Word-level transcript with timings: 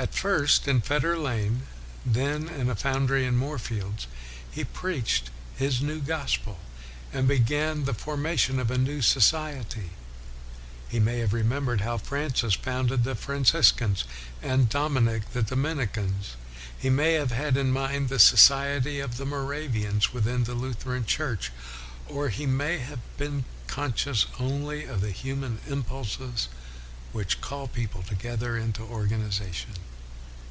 At 0.00 0.14
first 0.14 0.68
in 0.68 0.80
Fetter 0.80 1.18
Lane, 1.18 1.62
then 2.06 2.46
in 2.48 2.70
a 2.70 2.76
foundry 2.76 3.26
in 3.26 3.36
Moorfields, 3.36 4.06
he 4.48 4.62
preached 4.62 5.28
his 5.56 5.80
new 5.82 5.98
gospel, 5.98 6.60
and 7.12 7.26
began 7.26 7.82
the 7.84 7.92
formation 7.92 8.60
of 8.60 8.70
a 8.70 8.78
new 8.78 9.02
society. 9.02 9.90
He 10.88 11.00
may 11.00 11.18
have 11.18 11.32
remembered 11.32 11.80
how 11.80 11.98
Francis 11.98 12.54
founded 12.54 13.02
the 13.02 13.16
Franciscans 13.16 14.04
and 14.40 14.68
WESLEY 14.68 14.68
309 14.68 14.68
Dominic 14.70 15.32
the 15.32 15.42
Dominicans; 15.42 16.36
he 16.78 16.90
may 16.90 17.14
have 17.14 17.32
had 17.32 17.56
in 17.56 17.72
mind 17.72 18.08
the 18.08 18.20
society 18.20 19.00
of 19.00 19.16
the 19.16 19.26
Moravians, 19.26 20.12
within 20.12 20.44
the 20.44 20.54
Lutheran 20.54 21.06
Church; 21.06 21.50
or 22.06 22.28
he 22.28 22.46
may 22.46 22.78
have 22.78 23.00
been 23.16 23.44
conscious 23.66 24.26
only 24.38 24.84
of 24.84 25.00
the 25.00 25.10
human 25.10 25.58
impulses 25.66 26.46
which 27.10 27.40
call 27.40 27.66
people 27.66 28.02
together 28.04 28.56
into 28.56 28.82
organization. 28.82 29.70